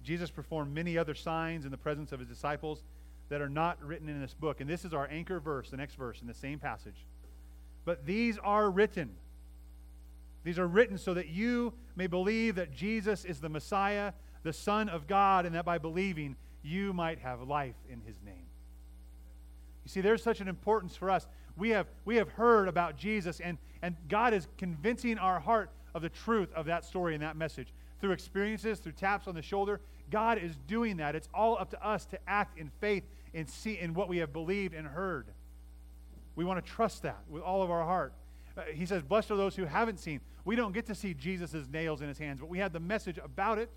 [0.04, 2.84] Jesus performed many other signs in the presence of his disciples
[3.30, 4.60] that are not written in this book.
[4.60, 7.06] And this is our anchor verse, the next verse in the same passage.
[7.86, 9.12] But these are written.
[10.44, 14.90] These are written so that you may believe that Jesus is the Messiah, the Son
[14.90, 18.51] of God, and that by believing you might have life in his name.
[19.84, 21.28] You see, there's such an importance for us.
[21.58, 26.02] We have, we have heard about Jesus, and, and God is convincing our heart of
[26.02, 29.82] the truth of that story and that message through experiences, through taps on the shoulder.
[30.10, 31.16] God is doing that.
[31.16, 34.34] It's all up to us to act in faith and see in what we have
[34.34, 35.28] believed and heard.
[36.36, 38.14] We want to trust that with all of our heart.
[38.58, 40.22] Uh, he says, Blessed are those who haven't seen.
[40.44, 43.20] We don't get to see Jesus' nails in his hands, but we have the message
[43.24, 43.70] about it.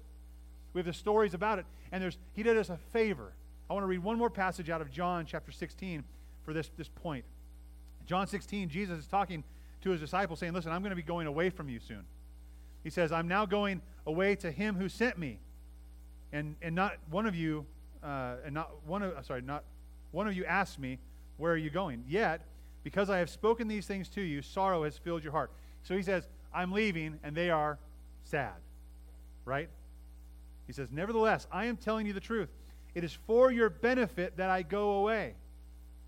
[0.73, 1.67] We have the stories about it.
[1.93, 3.33] And there's, he did us a favor.
[3.69, 6.05] I want to read one more passage out of John chapter 16
[6.45, 7.25] for this, this point.
[8.07, 9.43] John 16, Jesus is talking
[9.83, 12.05] to his disciples, saying, Listen, I'm going to be going away from you soon.
[12.83, 15.39] He says, I'm now going away to him who sent me.
[16.33, 17.65] And, and not one of you,
[18.03, 19.65] uh, and not one of, sorry, not
[20.13, 20.99] one of you asked me,
[21.39, 22.05] Where are you going?
[22.09, 22.43] Yet,
[22.83, 25.51] because I have spoken these things to you, sorrow has filled your heart.
[25.83, 27.79] So he says, I'm leaving, and they are
[28.25, 28.55] sad.
[29.47, 29.69] Right?
[30.67, 32.51] He says, Nevertheless, I am telling you the truth.
[32.95, 35.35] It is for your benefit that I go away.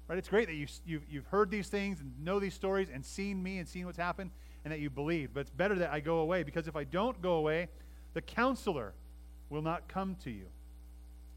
[0.08, 0.18] Right?
[0.18, 3.42] It's great that you, you've, you've heard these things and know these stories and seen
[3.42, 4.30] me and seen what's happened
[4.64, 5.30] and that you believe.
[5.34, 7.68] But it's better that I go away because if I don't go away,
[8.14, 8.92] the counselor
[9.50, 10.46] will not come to you.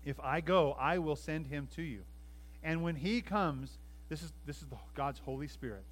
[0.05, 2.01] If I go, I will send him to you.
[2.63, 5.83] And when he comes, this is, this is God's Holy Spirit.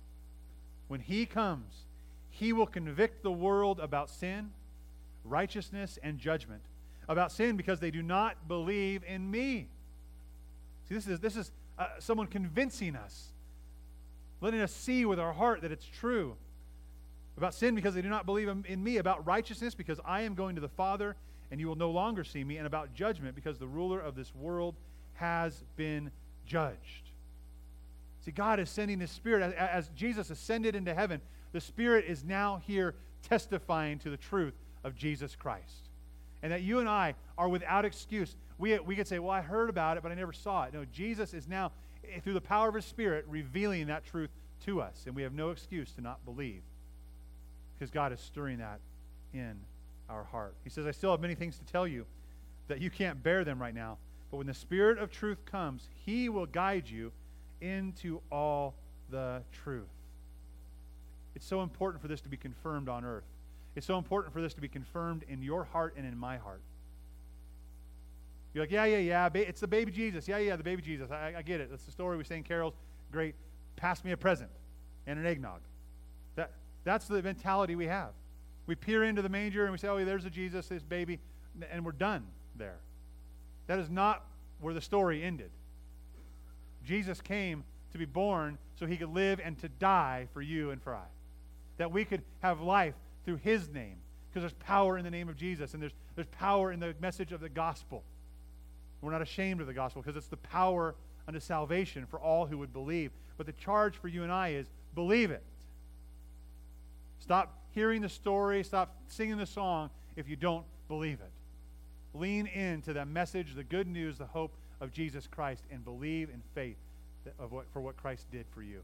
[0.87, 1.85] When he comes,
[2.29, 4.51] he will convict the world about sin,
[5.23, 6.61] righteousness, and judgment.
[7.07, 9.69] About sin because they do not believe in me.
[10.87, 13.27] See, this is, this is uh, someone convincing us,
[14.41, 16.35] letting us see with our heart that it's true.
[17.37, 18.97] About sin because they do not believe in me.
[18.97, 21.15] About righteousness because I am going to the Father
[21.51, 22.57] and you will no longer see me.
[22.57, 24.75] And about judgment because the ruler of this world
[25.13, 26.11] has been
[26.45, 27.11] judged.
[28.25, 29.43] See, God is sending His Spirit.
[29.43, 34.53] As, as Jesus ascended into heaven, the Spirit is now here testifying to the truth
[34.83, 35.86] of Jesus Christ.
[36.43, 39.69] And that you and I are without excuse we, we could say, well, I heard
[39.69, 40.73] about it, but I never saw it.
[40.73, 41.71] No, Jesus is now,
[42.11, 44.31] eh, through the power of his Spirit, revealing that truth
[44.65, 45.03] to us.
[45.05, 46.61] And we have no excuse to not believe
[47.77, 48.79] because God is stirring that
[49.33, 49.55] in
[50.09, 50.55] our heart.
[50.63, 52.05] He says, I still have many things to tell you
[52.67, 53.97] that you can't bear them right now.
[54.31, 57.11] But when the Spirit of truth comes, he will guide you
[57.61, 58.73] into all
[59.09, 59.85] the truth.
[61.35, 63.23] It's so important for this to be confirmed on earth.
[63.77, 66.63] It's so important for this to be confirmed in your heart and in my heart.
[68.51, 69.29] You're like, yeah, yeah, yeah.
[69.35, 70.27] It's the baby Jesus.
[70.27, 71.11] Yeah, yeah, the baby Jesus.
[71.11, 71.69] I, I get it.
[71.69, 72.73] That's the story we sing carols.
[73.11, 73.35] Great.
[73.75, 74.49] Pass me a present
[75.05, 75.59] and an eggnog.
[76.33, 76.53] That,
[76.85, 78.13] that's the mentality we have.
[78.65, 81.19] We peer into the manger and we say, oh, there's a Jesus, this baby,
[81.69, 82.79] and we're done there.
[83.67, 84.25] That is not
[84.59, 85.51] where the story ended.
[86.83, 90.81] Jesus came to be born so he could live and to die for you and
[90.81, 91.05] for I.
[91.77, 92.95] That we could have life
[93.27, 93.97] through his name.
[94.29, 97.33] Because there's power in the name of Jesus, and there's, there's power in the message
[97.33, 98.03] of the gospel.
[99.01, 100.95] We're not ashamed of the gospel because it's the power
[101.27, 103.11] unto salvation for all who would believe.
[103.35, 105.43] But the charge for you and I is believe it.
[107.19, 112.17] Stop hearing the story, stop singing the song if you don't believe it.
[112.17, 116.41] Lean into that message, the good news, the hope of Jesus Christ, and believe in
[116.55, 116.77] faith
[117.37, 118.79] of what, for what Christ did for you.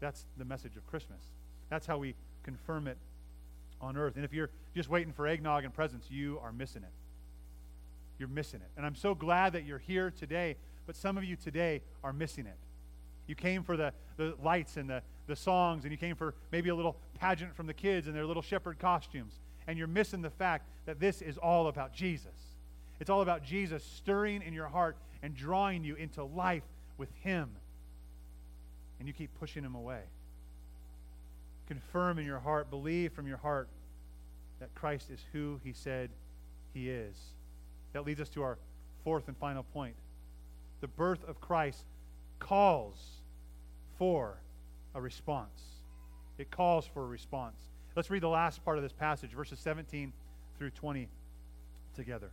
[0.00, 1.20] That's the message of Christmas.
[1.70, 2.98] That's how we confirm it
[3.80, 4.16] on earth.
[4.16, 6.92] And if you're just waiting for eggnog and presents, you are missing it.
[8.18, 8.68] You're missing it.
[8.76, 10.56] And I'm so glad that you're here today,
[10.86, 12.56] but some of you today are missing it.
[13.26, 16.68] You came for the, the lights and the, the songs, and you came for maybe
[16.68, 19.40] a little pageant from the kids and their little shepherd costumes.
[19.66, 22.32] And you're missing the fact that this is all about Jesus.
[23.00, 26.62] It's all about Jesus stirring in your heart and drawing you into life
[26.98, 27.50] with Him.
[28.98, 30.02] And you keep pushing Him away.
[31.68, 33.68] Confirm in your heart, believe from your heart
[34.60, 36.10] that Christ is who He said
[36.72, 37.16] He is.
[37.92, 38.58] That leads us to our
[39.02, 39.94] fourth and final point.
[40.80, 41.84] The birth of Christ
[42.38, 42.98] calls
[43.98, 44.36] for
[44.94, 45.62] a response.
[46.38, 47.56] It calls for a response.
[47.96, 50.12] Let's read the last part of this passage, verses 17
[50.58, 51.08] through 20
[51.94, 52.30] together.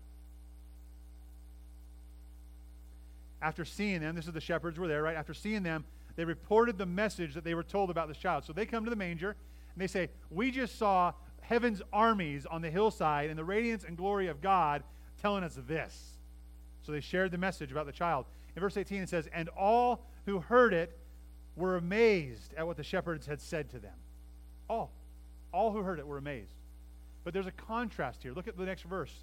[3.42, 5.16] After seeing them, this is the shepherds were there, right?
[5.16, 8.44] After seeing them, they reported the message that they were told about this child.
[8.46, 9.36] So they come to the manger
[9.74, 13.98] and they say, We just saw heaven's armies on the hillside and the radiance and
[13.98, 14.84] glory of God
[15.22, 16.18] telling us this.
[16.84, 18.26] So they shared the message about the child.
[18.56, 20.98] In verse 18, it says, And all who heard it
[21.56, 23.96] were amazed at what the shepherds had said to them.
[24.70, 24.92] All.
[25.54, 26.54] All who heard it were amazed.
[27.24, 28.34] But there's a contrast here.
[28.34, 29.14] Look at the next verse.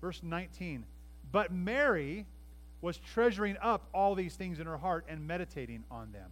[0.00, 0.84] Verse 19.
[1.32, 2.26] But Mary
[2.82, 6.30] was treasuring up all these things in her heart and meditating on them.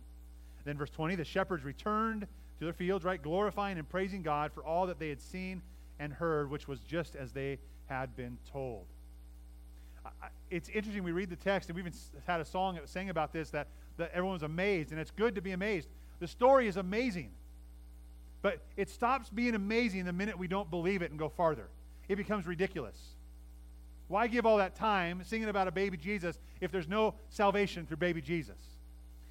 [0.64, 2.26] Then, verse 20, the shepherds returned
[2.58, 5.62] to their fields, right, glorifying and praising God for all that they had seen
[5.98, 8.86] and heard, which was just as they had been told.
[10.50, 11.04] It's interesting.
[11.04, 11.92] We read the text, and we even
[12.26, 15.10] had a song that was sang about this that, that everyone was amazed, and it's
[15.10, 15.88] good to be amazed.
[16.20, 17.30] The story is amazing,
[18.40, 21.68] but it stops being amazing the minute we don't believe it and go farther.
[22.08, 22.96] It becomes ridiculous.
[24.08, 27.98] Why give all that time singing about a baby Jesus if there's no salvation through
[27.98, 28.56] baby Jesus?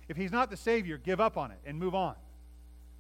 [0.08, 2.16] If he's not the Savior, give up on it and move on.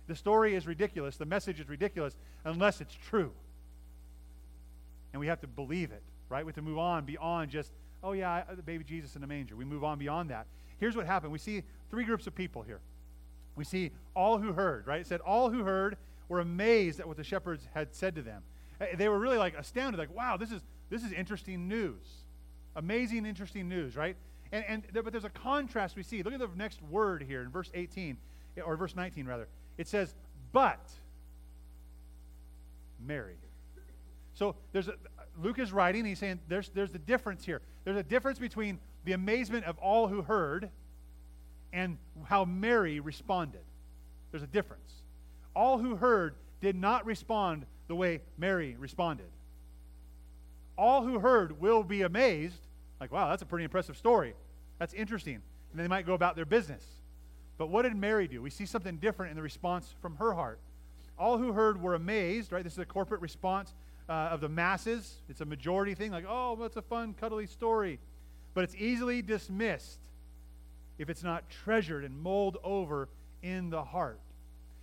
[0.07, 1.17] The story is ridiculous.
[1.17, 3.31] The message is ridiculous unless it's true.
[5.13, 6.45] And we have to believe it, right?
[6.45, 7.71] We have to move on beyond just,
[8.03, 9.55] oh, yeah, the baby Jesus in the manger.
[9.55, 10.47] We move on beyond that.
[10.79, 12.79] Here's what happened we see three groups of people here.
[13.55, 15.01] We see all who heard, right?
[15.01, 15.97] It said all who heard
[16.29, 18.43] were amazed at what the shepherds had said to them.
[18.79, 22.05] Eh, they were really like astounded, like, wow, this is this is interesting news.
[22.75, 24.15] Amazing, interesting news, right?
[24.51, 26.23] And, and but there's a contrast we see.
[26.23, 28.17] Look at the next word here in verse 18,
[28.63, 29.47] or verse 19, rather.
[29.77, 30.13] It says,
[30.51, 30.89] but
[33.05, 33.35] Mary.
[34.33, 34.93] So there's a,
[35.41, 37.61] Luke is writing, he's saying there's, there's the difference here.
[37.83, 40.69] There's a difference between the amazement of all who heard
[41.73, 43.61] and how Mary responded.
[44.31, 44.91] There's a difference.
[45.55, 49.27] All who heard did not respond the way Mary responded
[50.77, 52.59] all who heard will be amazed.
[52.99, 54.33] Like, wow, that's a pretty impressive story.
[54.79, 55.41] That's interesting.
[55.71, 56.83] And they might go about their business.
[57.57, 58.41] But what did Mary do?
[58.41, 60.59] We see something different in the response from her heart.
[61.17, 62.63] All who heard were amazed, right?
[62.63, 63.73] This is a corporate response
[64.07, 65.15] uh, of the masses.
[65.29, 67.99] It's a majority thing, like, oh, that's a fun, cuddly story.
[68.53, 69.99] But it's easily dismissed
[70.97, 73.09] if it's not treasured and mulled over
[73.41, 74.19] in the heart.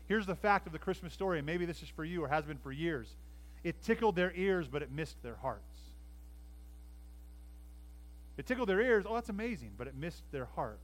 [0.06, 2.44] Here's the fact of the Christmas story, and maybe this is for you or has
[2.44, 3.16] been for years.
[3.62, 5.73] It tickled their ears, but it missed their hearts.
[8.36, 9.04] It tickled their ears.
[9.08, 9.72] Oh, that's amazing.
[9.76, 10.78] But it missed their heart.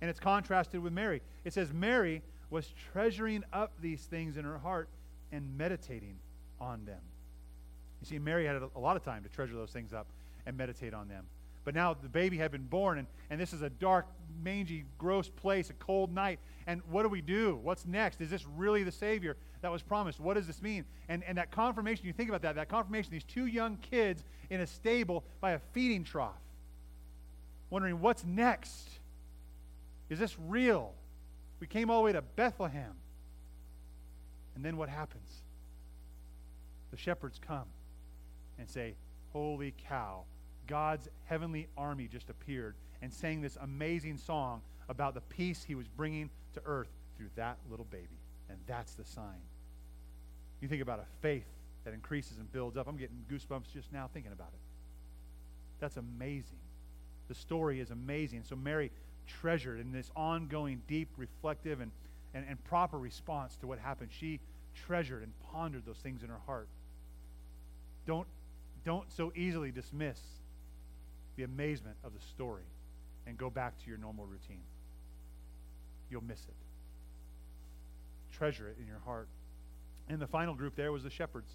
[0.00, 1.22] And it's contrasted with Mary.
[1.44, 4.88] It says Mary was treasuring up these things in her heart
[5.30, 6.18] and meditating
[6.60, 7.00] on them.
[8.00, 10.06] You see, Mary had a lot of time to treasure those things up
[10.44, 11.24] and meditate on them.
[11.64, 14.06] But now the baby had been born, and, and this is a dark,
[14.42, 16.40] mangy, gross place, a cold night.
[16.66, 17.60] And what do we do?
[17.62, 18.20] What's next?
[18.20, 20.18] Is this really the Savior that was promised?
[20.18, 20.84] What does this mean?
[21.08, 24.60] And, and that confirmation, you think about that, that confirmation, these two young kids in
[24.60, 26.40] a stable by a feeding trough
[27.72, 28.90] wondering what's next?
[30.10, 30.92] Is this real?
[31.58, 32.92] We came all the way to Bethlehem.
[34.54, 35.42] And then what happens?
[36.90, 37.64] The shepherds come
[38.58, 38.94] and say,
[39.32, 40.24] Holy cow,
[40.66, 44.60] God's heavenly army just appeared and sang this amazing song
[44.90, 48.20] about the peace he was bringing to earth through that little baby.
[48.50, 49.40] And that's the sign.
[50.60, 51.46] You think about a faith
[51.84, 52.86] that increases and builds up.
[52.86, 54.60] I'm getting goosebumps just now thinking about it.
[55.80, 56.58] That's amazing.
[57.28, 58.44] The story is amazing.
[58.48, 58.90] So Mary
[59.26, 61.90] treasured in this ongoing, deep, reflective, and,
[62.34, 64.10] and, and proper response to what happened.
[64.12, 64.40] She
[64.86, 66.68] treasured and pondered those things in her heart.
[68.06, 68.26] Don't,
[68.84, 70.18] don't so easily dismiss
[71.36, 72.64] the amazement of the story
[73.26, 74.62] and go back to your normal routine.
[76.10, 76.54] You'll miss it.
[78.36, 79.28] Treasure it in your heart.
[80.08, 81.50] And the final group there was the shepherds.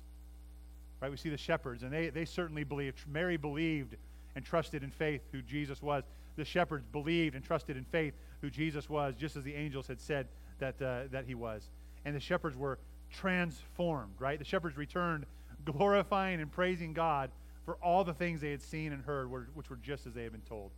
[1.01, 1.11] Right?
[1.11, 2.99] We see the shepherds, and they, they certainly believed.
[3.07, 3.95] Mary believed
[4.37, 6.03] and trusted in faith who Jesus was.
[6.35, 9.99] The shepherds believed and trusted in faith who Jesus was, just as the angels had
[9.99, 10.27] said
[10.59, 11.71] that, uh, that he was.
[12.05, 12.77] And the shepherds were
[13.11, 14.37] transformed, right?
[14.37, 15.25] The shepherds returned
[15.65, 17.31] glorifying and praising God
[17.65, 20.31] for all the things they had seen and heard, which were just as they had
[20.31, 20.69] been told.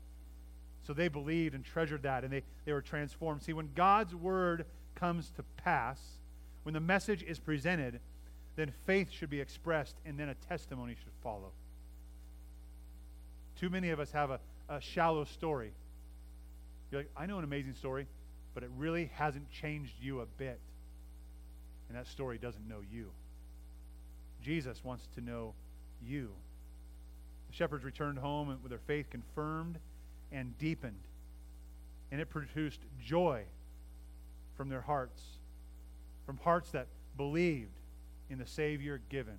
[0.87, 3.43] So they believed and treasured that, and they, they were transformed.
[3.43, 5.99] See, when God's word comes to pass,
[6.63, 7.99] when the message is presented,
[8.55, 11.51] then faith should be expressed, and then a testimony should follow.
[13.59, 14.39] Too many of us have a,
[14.69, 15.71] a shallow story.
[16.91, 18.07] You're like, I know an amazing story,
[18.53, 20.59] but it really hasn't changed you a bit.
[21.89, 23.11] And that story doesn't know you.
[24.41, 25.53] Jesus wants to know
[26.01, 26.29] you.
[27.49, 29.77] The shepherds returned home with their faith confirmed
[30.31, 31.01] and deepened.
[32.11, 33.43] And it produced joy
[34.55, 35.21] from their hearts,
[36.25, 36.87] from hearts that
[37.17, 37.77] believed
[38.29, 39.37] in the Savior given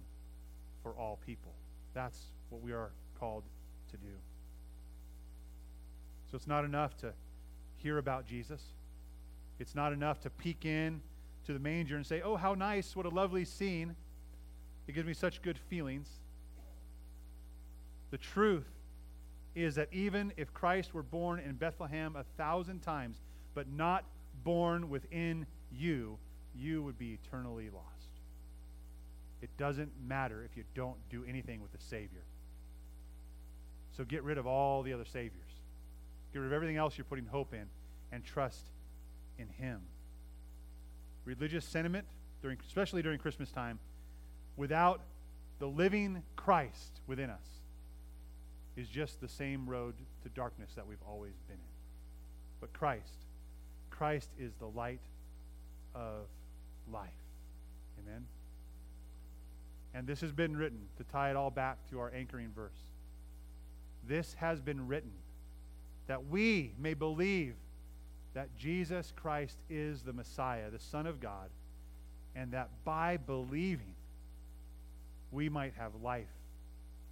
[0.83, 1.53] for all people.
[1.95, 2.19] That's
[2.51, 3.45] what we are called
[3.91, 4.13] to do.
[6.31, 7.13] So it's not enough to
[7.77, 8.63] hear about Jesus.
[9.59, 11.01] It's not enough to peek in
[11.47, 13.97] to the manger and say, oh, how nice, what a lovely scene.
[14.87, 16.09] It gives me such good feelings.
[18.11, 18.69] The truth
[19.55, 23.21] is that even if Christ were born in Bethlehem a thousand times,
[23.55, 24.05] but not
[24.45, 26.19] born within you,
[26.55, 27.87] you would be eternally lost.
[29.43, 32.23] It doesn't matter if you don't do anything with the Savior.
[33.97, 35.35] So get rid of all the other Saviors.
[36.33, 37.67] Get rid of everything else you're putting hope in
[38.13, 38.71] and trust
[39.39, 39.81] in Him.
[41.25, 42.07] Religious sentiment,
[42.43, 43.79] during, especially during Christmas time,
[44.57, 45.01] without
[45.59, 47.47] the living Christ within us,
[48.77, 51.61] is just the same road to darkness that we've always been in.
[52.61, 53.27] But Christ,
[53.91, 55.01] Christ is the light
[55.95, 56.27] of
[56.91, 57.09] life.
[57.99, 58.25] Amen.
[59.93, 62.90] And this has been written to tie it all back to our anchoring verse.
[64.07, 65.13] This has been written
[66.07, 67.55] that we may believe
[68.35, 71.49] that Jesus Christ is the Messiah, the Son of God,
[72.35, 73.95] and that by believing
[75.31, 76.27] we might have life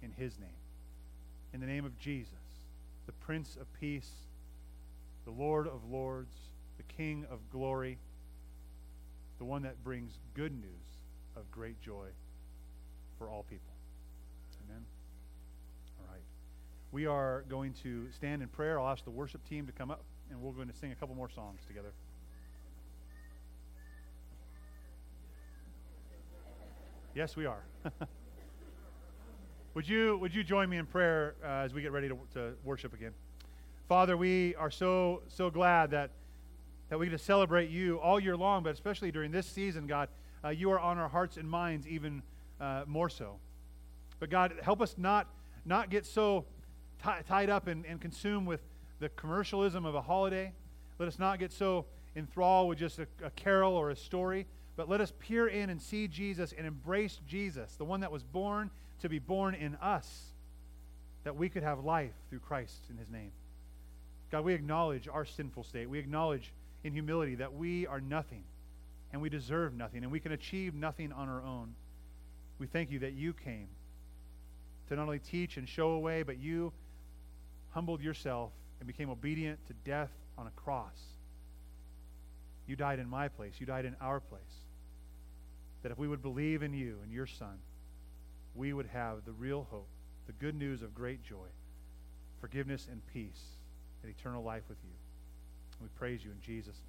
[0.01, 0.49] in his name.
[1.53, 2.33] In the name of Jesus,
[3.05, 4.11] the Prince of Peace,
[5.25, 6.33] the Lord of Lords,
[6.77, 7.97] the King of glory,
[9.37, 10.97] the one that brings good news
[11.35, 12.07] of great joy
[13.17, 13.73] for all people.
[14.65, 14.83] Amen.
[15.99, 16.21] All right.
[16.91, 18.79] We are going to stand in prayer.
[18.79, 21.15] I'll ask the worship team to come up, and we're going to sing a couple
[21.15, 21.93] more songs together.
[27.15, 27.63] Yes, we are.
[29.73, 32.53] would you would you join me in prayer uh, as we get ready to, to
[32.63, 33.13] worship again?
[33.87, 36.11] Father, we are so so glad that
[36.89, 40.09] that we get to celebrate you all year long, but especially during this season, God.
[40.43, 42.21] Uh, you are on our hearts and minds even
[42.61, 43.35] uh, more so.
[44.19, 45.27] But God, help us not,
[45.65, 46.45] not get so
[47.03, 48.61] t- tied up and, and consumed with
[48.99, 50.53] the commercialism of a holiday.
[50.97, 51.85] Let us not get so
[52.15, 54.45] enthralled with just a, a carol or a story,
[54.75, 58.23] but let us peer in and see Jesus and embrace Jesus, the one that was
[58.23, 58.69] born
[59.01, 60.25] to be born in us,
[61.23, 63.31] that we could have life through Christ in his name.
[64.31, 65.89] God, we acknowledge our sinful state.
[65.89, 66.51] We acknowledge
[66.83, 68.43] in humility that we are nothing
[69.11, 71.73] and we deserve nothing and we can achieve nothing on our own.
[72.59, 73.67] We thank you that you came
[74.87, 76.73] to not only teach and show a way, but you
[77.71, 80.97] humbled yourself and became obedient to death on a cross.
[82.67, 83.53] You died in my place.
[83.59, 84.41] You died in our place.
[85.81, 87.57] That if we would believe in you and your Son,
[88.55, 89.87] we would have the real hope,
[90.27, 91.47] the good news of great joy,
[92.41, 93.41] forgiveness and peace,
[94.03, 94.95] and eternal life with you.
[95.81, 96.88] We praise you in Jesus' name.